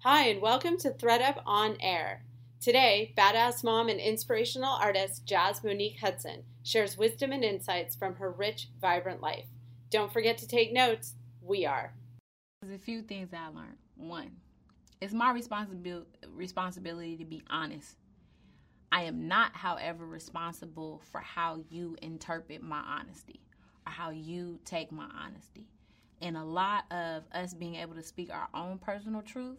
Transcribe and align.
Hi, 0.00 0.28
and 0.28 0.40
welcome 0.40 0.76
to 0.78 0.90
ThredUp 0.90 1.42
On 1.46 1.76
Air. 1.80 2.22
Today, 2.60 3.14
badass 3.16 3.64
mom 3.64 3.88
and 3.88 3.98
inspirational 3.98 4.74
artist 4.74 5.24
Jazz 5.26 5.64
Monique 5.64 5.98
Hudson 5.98 6.44
shares 6.62 6.98
wisdom 6.98 7.32
and 7.32 7.42
insights 7.42 7.96
from 7.96 8.14
her 8.16 8.30
rich, 8.30 8.68
vibrant 8.80 9.20
life. 9.20 9.46
Don't 9.90 10.12
forget 10.12 10.38
to 10.38 10.46
take 10.46 10.72
notes. 10.72 11.14
We 11.40 11.64
are. 11.66 11.94
There's 12.60 12.76
a 12.76 12.78
few 12.78 13.02
things 13.02 13.30
I 13.32 13.48
learned. 13.48 13.78
One, 13.96 14.32
it's 15.00 15.14
my 15.14 15.32
responsibility 15.32 17.16
to 17.16 17.24
be 17.24 17.42
honest. 17.48 17.96
I 18.92 19.04
am 19.04 19.26
not, 19.26 19.56
however, 19.56 20.06
responsible 20.06 21.00
for 21.10 21.20
how 21.20 21.64
you 21.68 21.96
interpret 22.02 22.62
my 22.62 22.82
honesty 22.86 23.40
or 23.86 23.92
how 23.92 24.10
you 24.10 24.60
take 24.64 24.92
my 24.92 25.08
honesty. 25.18 25.66
And 26.22 26.36
a 26.36 26.44
lot 26.44 26.84
of 26.92 27.24
us 27.32 27.54
being 27.54 27.74
able 27.76 27.94
to 27.94 28.02
speak 28.02 28.30
our 28.30 28.48
own 28.54 28.78
personal 28.78 29.22
truth 29.22 29.58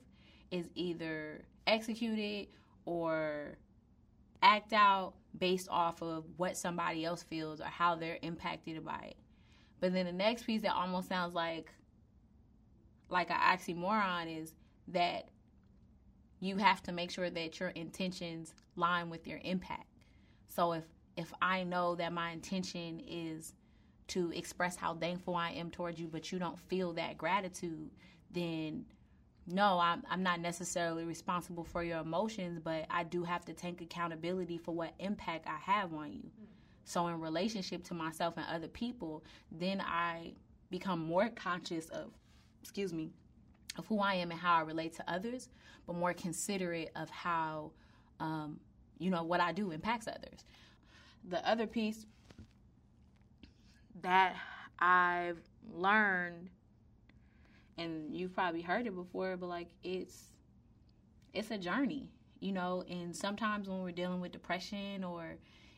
is 0.51 0.69
either 0.75 1.41
executed 1.65 2.47
or 2.85 3.57
act 4.41 4.73
out 4.73 5.13
based 5.37 5.67
off 5.69 6.01
of 6.01 6.25
what 6.37 6.57
somebody 6.57 7.05
else 7.05 7.23
feels 7.23 7.59
or 7.59 7.65
how 7.65 7.95
they're 7.95 8.19
impacted 8.21 8.83
by 8.83 8.99
it. 9.09 9.17
But 9.79 9.93
then 9.93 10.05
the 10.05 10.11
next 10.11 10.43
piece 10.43 10.61
that 10.63 10.73
almost 10.73 11.09
sounds 11.09 11.33
like 11.33 11.71
like 13.09 13.29
an 13.29 13.37
oxymoron 13.37 14.41
is 14.41 14.53
that 14.89 15.29
you 16.39 16.57
have 16.57 16.83
to 16.83 16.91
make 16.91 17.09
sure 17.09 17.29
that 17.29 17.59
your 17.59 17.69
intentions 17.69 18.53
line 18.75 19.09
with 19.09 19.27
your 19.27 19.39
impact. 19.43 19.85
So 20.47 20.73
if 20.73 20.83
if 21.15 21.33
I 21.41 21.63
know 21.63 21.95
that 21.95 22.13
my 22.13 22.31
intention 22.31 23.01
is 23.07 23.53
to 24.09 24.31
express 24.31 24.75
how 24.75 24.93
thankful 24.95 25.35
I 25.35 25.51
am 25.51 25.71
towards 25.71 25.99
you, 25.99 26.07
but 26.07 26.31
you 26.31 26.39
don't 26.39 26.57
feel 26.57 26.93
that 26.93 27.17
gratitude, 27.17 27.89
then 28.31 28.85
no, 29.47 29.79
I'm, 29.79 30.03
I'm 30.09 30.23
not 30.23 30.41
necessarily 30.41 31.05
responsible 31.05 31.63
for 31.63 31.81
your 31.81 31.99
emotions, 31.99 32.59
but 32.61 32.85
I 32.89 33.03
do 33.03 33.23
have 33.23 33.45
to 33.45 33.53
take 33.53 33.81
accountability 33.81 34.57
for 34.57 34.73
what 34.75 34.93
impact 34.99 35.47
I 35.47 35.57
have 35.71 35.93
on 35.93 36.11
you. 36.11 36.19
Mm. 36.19 36.47
So, 36.83 37.07
in 37.07 37.19
relationship 37.21 37.83
to 37.85 37.93
myself 37.93 38.35
and 38.37 38.45
other 38.49 38.67
people, 38.67 39.23
then 39.51 39.81
I 39.81 40.33
become 40.69 40.99
more 40.99 41.29
conscious 41.29 41.87
of, 41.89 42.11
excuse 42.61 42.93
me, 42.93 43.09
of 43.77 43.85
who 43.87 43.99
I 43.99 44.15
am 44.15 44.31
and 44.31 44.39
how 44.39 44.55
I 44.55 44.61
relate 44.61 44.93
to 44.95 45.09
others, 45.09 45.47
but 45.85 45.95
more 45.95 46.13
considerate 46.13 46.91
of 46.95 47.09
how, 47.09 47.71
um, 48.19 48.59
you 48.99 49.09
know, 49.09 49.23
what 49.23 49.39
I 49.39 49.53
do 49.53 49.71
impacts 49.71 50.07
others. 50.07 50.43
The 51.29 51.47
other 51.47 51.67
piece 51.67 52.05
that 54.01 54.35
I've 54.79 55.39
learned 55.73 56.49
and 57.77 58.15
you've 58.15 58.33
probably 58.33 58.61
heard 58.61 58.87
it 58.87 58.95
before, 58.95 59.37
but 59.37 59.47
like 59.47 59.67
it's 59.83 60.31
it's 61.33 61.51
a 61.51 61.57
journey, 61.57 62.09
you 62.39 62.51
know, 62.51 62.83
and 62.89 63.15
sometimes 63.15 63.69
when 63.69 63.81
we're 63.81 63.91
dealing 63.91 64.19
with 64.19 64.31
depression 64.31 65.03
or 65.03 65.35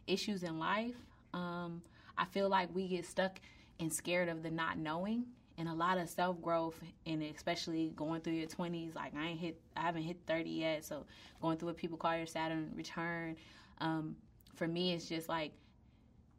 issues 0.07 0.43
in 0.43 0.57
life, 0.59 0.95
um, 1.33 1.81
I 2.17 2.25
feel 2.25 2.49
like 2.49 2.73
we 2.73 2.87
get 2.87 3.05
stuck 3.05 3.39
and 3.79 3.91
scared 3.91 4.29
of 4.29 4.43
the 4.43 4.51
not 4.51 4.77
knowing 4.77 5.25
and 5.57 5.67
a 5.67 5.73
lot 5.73 5.97
of 5.97 6.09
self 6.09 6.41
growth 6.41 6.79
and 7.05 7.21
especially 7.21 7.91
going 7.95 8.21
through 8.21 8.33
your 8.33 8.47
twenties, 8.47 8.95
like 8.95 9.13
I 9.15 9.27
ain't 9.27 9.39
hit 9.39 9.59
I 9.75 9.81
haven't 9.81 10.03
hit 10.03 10.17
thirty 10.25 10.51
yet, 10.51 10.85
so 10.85 11.05
going 11.41 11.57
through 11.57 11.69
what 11.69 11.77
people 11.77 11.97
call 11.97 12.15
your 12.15 12.27
Saturn 12.27 12.71
return, 12.75 13.35
um, 13.79 14.15
for 14.55 14.67
me 14.67 14.93
it's 14.93 15.07
just 15.07 15.27
like 15.29 15.51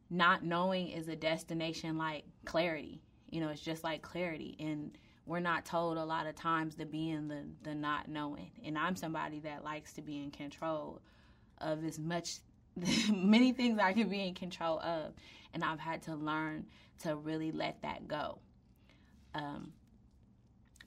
not 0.09 0.43
knowing 0.43 0.89
is 0.89 1.07
a 1.07 1.15
destination 1.15 1.97
like 1.97 2.25
clarity. 2.45 3.01
You 3.29 3.39
know, 3.39 3.49
it's 3.49 3.61
just 3.61 3.83
like 3.83 4.01
clarity 4.01 4.57
and 4.59 4.97
we're 5.25 5.39
not 5.39 5.65
told 5.65 5.97
a 5.97 6.03
lot 6.03 6.25
of 6.25 6.35
times 6.35 6.75
to 6.75 6.85
be 6.85 7.09
in 7.09 7.27
the, 7.27 7.43
the 7.63 7.75
not 7.75 8.07
knowing. 8.07 8.51
And 8.65 8.77
I'm 8.77 8.95
somebody 8.95 9.39
that 9.41 9.63
likes 9.63 9.93
to 9.93 10.01
be 10.01 10.21
in 10.21 10.31
control 10.31 11.01
of 11.59 11.83
as 11.85 11.99
much, 11.99 12.37
many 13.13 13.51
things 13.51 13.79
I 13.79 13.93
can 13.93 14.09
be 14.09 14.27
in 14.27 14.33
control 14.33 14.79
of. 14.79 15.13
And 15.53 15.63
I've 15.63 15.79
had 15.79 16.01
to 16.03 16.15
learn 16.15 16.65
to 17.03 17.15
really 17.15 17.51
let 17.51 17.81
that 17.83 18.07
go. 18.07 18.39
Um, 19.35 19.73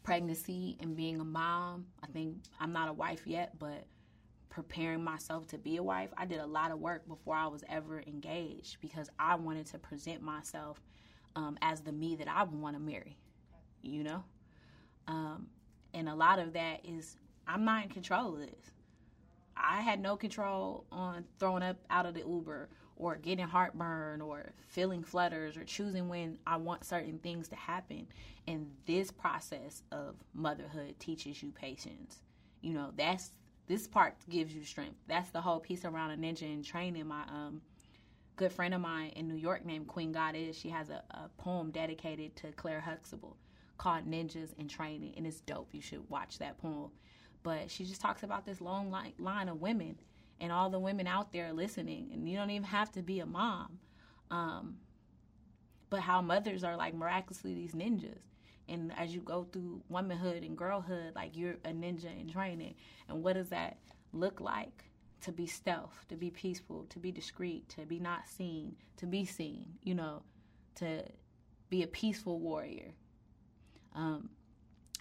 pregnancy 0.03 0.77
and 0.81 0.97
being 0.97 1.21
a 1.21 1.25
mom, 1.25 1.87
I 2.03 2.07
think 2.09 2.37
I'm 2.61 2.73
not 2.73 2.89
a 2.89 2.93
wife 2.93 3.27
yet, 3.27 3.59
but 3.59 3.87
preparing 4.51 5.03
myself 5.03 5.47
to 5.49 5.59
be 5.59 5.77
a 5.77 5.83
wife, 5.83 6.11
I 6.17 6.27
did 6.27 6.41
a 6.41 6.47
lot 6.47 6.71
of 6.71 6.79
work 6.79 7.09
before 7.09 7.35
I 7.35 7.47
was 7.47 7.65
ever 7.69 8.03
engaged 8.07 8.79
because 8.81 9.09
I 9.19 9.37
wanted 9.37 9.67
to 9.67 9.79
present 9.79 10.23
myself 10.23 10.81
um, 11.35 11.57
as 11.63 11.81
the 11.81 11.93
me 11.93 12.17
that 12.17 12.29
I 12.29 12.43
would 12.43 12.61
want 12.61 12.77
to 12.77 12.81
marry 12.81 13.17
you 13.87 14.03
know? 14.03 14.25
Um, 15.07 15.49
and 15.93 16.09
a 16.09 16.15
lot 16.15 16.39
of 16.39 16.53
that 16.55 16.81
is 16.85 17.17
I'm 17.47 17.65
not 17.65 17.85
in 17.85 17.91
control 17.91 18.35
of 18.35 18.41
this. 18.41 18.71
I 19.57 19.81
had 19.81 20.01
no 20.01 20.17
control 20.17 20.85
on 20.91 21.25
throwing 21.39 21.63
up 21.63 21.77
out 21.91 22.07
of 22.07 22.15
the 22.15 22.21
Uber 22.21 22.69
or 22.97 23.17
getting 23.17 23.47
heartburn 23.47 24.21
or 24.21 24.53
feeling 24.69 25.03
flutters 25.03 25.57
or 25.57 25.65
choosing 25.65 26.09
when 26.09 26.39
I 26.47 26.57
want 26.57 26.85
certain 26.85 27.19
things 27.19 27.49
to 27.49 27.57
happen. 27.57 28.07
And 28.47 28.71
this 28.87 29.11
process 29.11 29.83
of 29.93 30.17
motherhood 30.33 30.99
teaches 30.99 31.43
you 31.43 31.51
patience. 31.51 32.21
You 32.61 32.75
know, 32.75 32.91
that's 32.97 33.31
this 33.67 33.87
part 33.87 34.15
gives 34.29 34.55
you 34.55 34.65
strength. 34.65 34.97
That's 35.09 35.31
the 35.31 35.41
whole 35.41 35.61
piece 35.61 35.85
around 35.85 36.11
a 36.11 36.17
ninja 36.17 36.43
and 36.43 36.65
training. 36.65 37.07
My 37.07 37.23
um, 37.23 37.63
good 38.37 38.53
friend 38.53 38.75
of 38.75 38.81
mine 38.81 39.13
in 39.17 39.29
New 39.29 39.37
York 39.37 39.65
named 39.65 39.87
Queen 39.87 40.13
Goddess, 40.13 40.57
she 40.57 40.69
has 40.69 40.91
a, 40.91 41.03
a 41.11 41.31
poem 41.39 41.71
dedicated 41.71 42.37
to 42.37 42.53
Claire 42.53 42.81
Huxtable 42.81 43.37
called 43.79 44.07
Ninjas 44.11 44.55
in 44.59 44.69
Training, 44.69 45.15
and 45.17 45.27
it's 45.27 45.41
dope. 45.41 45.69
You 45.73 45.81
should 45.81 46.09
watch 46.09 46.39
that 46.39 46.59
poem. 46.59 46.91
But 47.43 47.71
she 47.71 47.85
just 47.85 48.01
talks 48.01 48.23
about 48.23 48.47
this 48.47 48.61
long 48.61 48.91
line, 48.91 49.49
of 49.49 49.61
women 49.61 49.97
and 50.41 50.51
all 50.51 50.71
the 50.71 50.79
women 50.79 51.07
out 51.07 51.33
there 51.33 51.53
listening, 51.53 52.11
and 52.13 52.29
you 52.29 52.37
don't 52.37 52.51
even 52.51 52.65
have 52.65 52.91
to 52.93 53.03
be 53.03 53.21
a 53.21 53.27
mom. 53.27 53.79
Um, 54.31 54.79
but 55.91 56.01
how 56.01 56.21
mothers 56.23 56.65
are 56.65 56.77
like 56.77 56.95
miraculously 56.95 57.55
these 57.55 57.73
ninjas. 57.73 58.19
And 58.69 58.93
as 58.99 59.15
you 59.15 59.21
go 59.21 59.47
through 59.53 59.83
womanhood 59.89 60.43
and 60.43 60.57
girlhood, 60.57 61.13
like 61.15 61.37
you're 61.37 61.57
a 61.65 61.71
ninja 61.71 62.19
in 62.19 62.29
training. 62.29 62.75
And 63.09 63.23
what 63.23 63.35
does 63.35 63.51
that 63.51 63.79
look 64.13 64.41
like? 64.41 64.85
To 65.21 65.33
be 65.33 65.47
stealth, 65.47 66.05
to 66.09 66.17
be 66.17 66.31
peaceful, 66.31 66.85
to 66.91 66.99
be 66.99 67.13
discreet, 67.13 67.69
to 67.71 67.87
be 67.87 67.99
not 67.99 68.29
seen, 68.29 68.77
to 68.97 69.07
be 69.07 69.25
seen, 69.25 69.75
you 69.83 69.95
know, 69.95 70.23
to 70.77 71.05
be 71.71 71.83
a 71.83 71.87
peaceful 71.87 72.41
warrior, 72.41 72.93
um, 73.95 74.29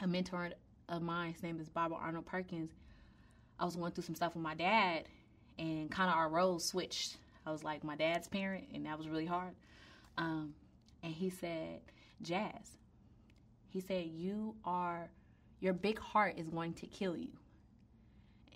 a 0.01 0.07
mentor 0.07 0.51
of 0.89 1.01
mine, 1.01 1.33
his 1.33 1.43
name 1.43 1.59
is 1.59 1.69
Barbara 1.69 1.97
Arnold 1.97 2.25
Perkins. 2.25 2.71
I 3.59 3.65
was 3.65 3.75
going 3.75 3.91
through 3.91 4.03
some 4.03 4.15
stuff 4.15 4.33
with 4.35 4.43
my 4.43 4.55
dad, 4.55 5.05
and 5.57 5.89
kind 5.89 6.09
of 6.09 6.17
our 6.17 6.29
roles 6.29 6.65
switched. 6.65 7.17
I 7.45 7.51
was 7.51 7.63
like 7.63 7.83
my 7.83 7.95
dad's 7.95 8.27
parent, 8.27 8.65
and 8.73 8.85
that 8.85 8.97
was 8.97 9.07
really 9.07 9.25
hard. 9.25 9.53
Um, 10.17 10.53
and 11.01 11.13
he 11.13 11.29
said, 11.29 11.81
Jazz, 12.21 12.77
he 13.69 13.81
said, 13.81 14.05
you 14.05 14.55
are, 14.63 15.09
your 15.59 15.73
big 15.73 15.99
heart 15.99 16.35
is 16.37 16.47
going 16.47 16.73
to 16.75 16.87
kill 16.87 17.17
you. 17.17 17.31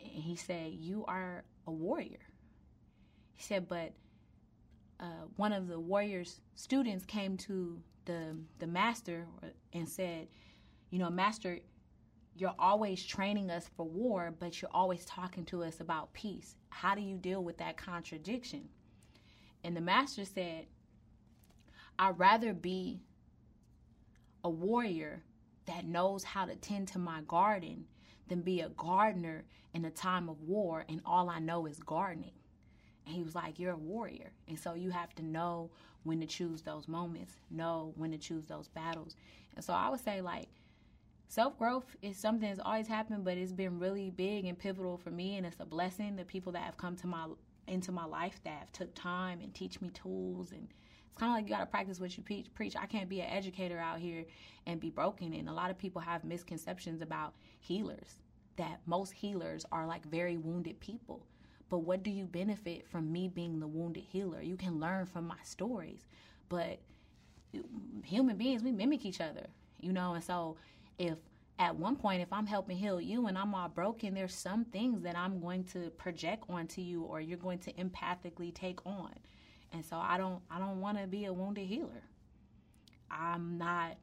And 0.02 0.24
he 0.24 0.36
said, 0.36 0.72
you 0.72 1.04
are 1.08 1.44
a 1.66 1.72
warrior. 1.72 2.20
He 3.36 3.44
said, 3.44 3.68
but 3.68 3.94
uh, 5.00 5.26
one 5.36 5.54
of 5.54 5.68
the 5.68 5.80
warrior's 5.80 6.40
students 6.56 7.06
came 7.06 7.38
to 7.38 7.80
the 8.08 8.36
the 8.58 8.66
master 8.68 9.28
and 9.74 9.88
said, 9.88 10.28
you 10.90 10.98
know, 10.98 11.10
master, 11.12 11.60
you're 12.36 12.56
always 12.58 13.06
training 13.06 13.52
us 13.52 13.70
for 13.76 13.86
war, 13.86 14.34
but 14.40 14.62
you're 14.62 14.72
always 14.74 15.06
talking 15.06 15.46
to 15.46 15.64
us 15.64 15.80
about 15.80 16.14
peace. 16.14 16.56
How 16.70 16.96
do 16.96 17.02
you 17.02 17.18
deal 17.18 17.44
with 17.44 17.58
that 17.58 17.78
contradiction? 17.78 18.70
And 19.64 19.76
the 19.76 19.82
master 19.82 20.26
said, 20.26 20.66
I'd 22.00 22.18
rather 22.18 22.54
be 22.54 23.02
a 24.44 24.50
warrior 24.50 25.24
that 25.66 25.86
knows 25.86 26.24
how 26.24 26.46
to 26.46 26.56
tend 26.56 26.88
to 26.90 27.00
my 27.00 27.22
garden 27.28 27.86
than 28.30 28.42
be 28.42 28.62
a 28.62 28.70
gardener 28.70 29.44
in 29.74 29.86
a 29.86 29.92
time 29.92 30.30
of 30.30 30.42
war 30.42 30.86
and 30.88 31.02
all 31.06 31.30
I 31.30 31.40
know 31.40 31.66
is 31.66 31.80
gardening. 31.80 32.32
And 33.08 33.16
he 33.16 33.24
was 33.24 33.36
like, 33.36 33.60
You're 33.60 33.74
a 33.74 33.78
warrior. 33.78 34.32
And 34.50 34.60
so 34.60 34.76
you 34.76 34.92
have 34.92 35.16
to 35.16 35.24
know 35.24 35.72
when 36.04 36.20
to 36.22 36.28
choose 36.28 36.62
those 36.62 36.88
moments, 36.88 37.34
know 37.50 37.94
when 37.98 38.12
to 38.12 38.20
choose 38.20 38.46
those 38.46 38.70
battles. 38.70 39.16
And 39.56 39.66
so 39.66 39.74
I 39.74 39.90
would 39.90 40.04
say, 40.04 40.22
like, 40.22 40.50
self 41.30 41.58
growth 41.58 41.96
is 42.02 42.18
something 42.18 42.48
that's 42.50 42.62
always 42.64 42.88
happened, 42.88 43.26
but 43.26 43.38
it's 43.38 43.54
been 43.54 43.80
really 43.80 44.12
big 44.12 44.46
and 44.46 44.60
pivotal 44.60 44.98
for 44.98 45.12
me. 45.12 45.38
And 45.38 45.48
it's 45.48 45.60
a 45.62 45.66
blessing. 45.66 46.18
The 46.18 46.26
people 46.26 46.52
that 46.54 46.64
have 46.64 46.78
come 46.78 46.98
to 46.98 47.08
my 47.08 47.28
into 47.68 47.92
my 47.92 48.06
life 48.06 48.42
that 48.46 48.60
have 48.60 48.74
took 48.74 48.94
time 48.96 49.40
and 49.42 49.54
teach 49.54 49.82
me 49.82 49.90
tools 49.90 50.52
and 50.52 50.70
it's 51.18 51.20
kind 51.20 51.32
of 51.32 51.38
like 51.38 51.46
you 51.46 51.56
got 51.56 51.62
to 51.62 51.66
practice 51.66 52.00
what 52.00 52.16
you 52.18 52.24
preach. 52.24 52.48
Preach. 52.54 52.76
I 52.78 52.86
can't 52.86 53.10
be 53.10 53.22
an 53.22 53.30
educator 53.30 53.80
out 53.80 54.00
here 54.00 54.26
and 54.68 54.80
be 54.80 54.92
broken. 54.92 55.34
And 55.34 55.50
a 55.50 55.54
lot 55.54 55.72
of 55.72 55.78
people 55.78 56.02
have 56.02 56.24
misconceptions 56.24 57.02
about 57.02 57.34
healers. 57.60 58.20
That 58.58 58.82
most 58.86 59.14
healers 59.14 59.66
are 59.72 59.88
like 59.88 60.06
very 60.06 60.38
wounded 60.38 60.80
people. 60.80 61.26
But 61.70 61.80
what 61.80 62.04
do 62.04 62.12
you 62.12 62.26
benefit 62.26 62.88
from 62.88 63.12
me 63.12 63.28
being 63.28 63.60
the 63.60 63.68
wounded 63.68 64.04
healer? 64.10 64.42
You 64.42 64.56
can 64.56 64.80
learn 64.80 65.06
from 65.06 65.28
my 65.28 65.38
stories, 65.44 66.08
but 66.50 66.80
human 68.04 68.38
beings 68.38 68.64
we 68.64 68.72
mimic 68.72 69.06
each 69.06 69.20
other, 69.22 69.48
you 69.80 69.92
know. 69.92 70.14
And 70.14 70.24
so 70.24 70.58
if 70.98 71.18
at 71.60 71.76
one 71.76 71.96
point 71.96 72.22
if 72.22 72.32
i'm 72.32 72.46
helping 72.46 72.78
heal 72.78 73.02
you 73.02 73.28
and 73.28 73.38
i'm 73.38 73.54
all 73.56 73.70
broken 73.70 74.14
there's 74.14 74.34
some 74.34 74.66
things 74.66 75.02
that 75.02 75.18
i'm 75.18 75.40
going 75.40 75.64
to 75.64 75.90
project 75.92 76.44
onto 76.50 76.82
you 76.82 77.04
or 77.04 77.20
you're 77.20 77.38
going 77.38 77.60
to 77.60 77.72
empathically 77.74 78.54
take 78.54 78.86
on 78.86 79.12
and 79.74 79.84
so 79.84 79.98
i 79.98 80.18
don't 80.18 80.42
i 80.52 80.60
don't 80.60 80.80
want 80.80 80.98
to 81.00 81.08
be 81.08 81.26
a 81.26 81.34
wounded 81.34 81.66
healer 81.66 82.04
i'm 83.10 83.58
not 83.58 83.98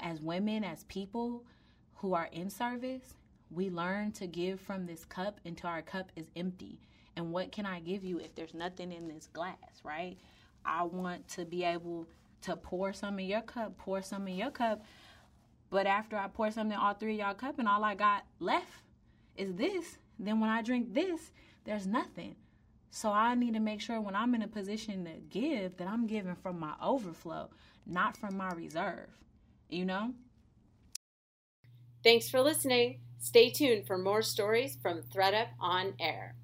as 0.00 0.20
women 0.20 0.62
as 0.62 0.84
people 0.84 1.44
who 1.96 2.14
are 2.14 2.28
in 2.32 2.48
service 2.48 3.14
we 3.50 3.70
learn 3.70 4.12
to 4.12 4.26
give 4.26 4.60
from 4.60 4.86
this 4.86 5.04
cup 5.04 5.40
until 5.44 5.70
our 5.70 5.82
cup 5.82 6.10
is 6.16 6.26
empty 6.36 6.78
and 7.16 7.32
what 7.32 7.52
can 7.52 7.66
i 7.66 7.80
give 7.80 8.04
you 8.04 8.18
if 8.18 8.34
there's 8.34 8.54
nothing 8.54 8.92
in 8.92 9.08
this 9.08 9.28
glass 9.32 9.56
right 9.84 10.16
i 10.64 10.82
want 10.82 11.26
to 11.28 11.44
be 11.44 11.64
able 11.64 12.06
to 12.40 12.56
pour 12.56 12.92
some 12.92 13.18
in 13.18 13.26
your 13.26 13.42
cup 13.42 13.76
pour 13.78 14.02
some 14.02 14.28
in 14.28 14.36
your 14.36 14.50
cup 14.50 14.82
but 15.70 15.86
after 15.86 16.16
I 16.16 16.28
pour 16.28 16.50
something 16.50 16.72
in 16.74 16.78
all 16.78 16.94
three 16.94 17.14
of 17.14 17.26
y'all 17.26 17.34
cup 17.34 17.58
and 17.58 17.68
all 17.68 17.84
I 17.84 17.94
got 17.94 18.24
left 18.40 18.82
is 19.36 19.54
this, 19.54 19.98
then 20.18 20.40
when 20.40 20.50
I 20.50 20.62
drink 20.62 20.94
this, 20.94 21.32
there's 21.64 21.86
nothing. 21.86 22.36
So 22.90 23.12
I 23.12 23.34
need 23.34 23.54
to 23.54 23.60
make 23.60 23.80
sure 23.80 24.00
when 24.00 24.16
I'm 24.16 24.34
in 24.34 24.42
a 24.42 24.48
position 24.48 25.04
to 25.04 25.12
give 25.28 25.76
that 25.76 25.86
I'm 25.86 26.06
giving 26.06 26.34
from 26.36 26.58
my 26.58 26.72
overflow, 26.82 27.50
not 27.86 28.16
from 28.16 28.36
my 28.36 28.50
reserve. 28.52 29.10
You 29.68 29.84
know? 29.84 30.14
Thanks 32.08 32.30
for 32.30 32.40
listening. 32.40 33.00
Stay 33.18 33.50
tuned 33.50 33.86
for 33.86 33.98
more 33.98 34.22
stories 34.22 34.78
from 34.80 35.02
ThredUp 35.02 35.48
on 35.60 35.92
Air. 36.00 36.36